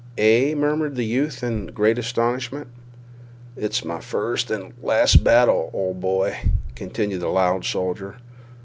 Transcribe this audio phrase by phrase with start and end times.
[0.17, 2.67] "Eh?" murmured the youth in great astonishment.
[3.55, 6.39] "It's my first and last battle, old boy,"
[6.73, 8.15] continued the loud soldier.